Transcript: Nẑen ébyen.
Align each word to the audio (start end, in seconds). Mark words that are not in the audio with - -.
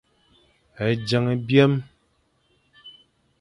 Nẑen 0.75 1.25
ébyen. 1.35 1.73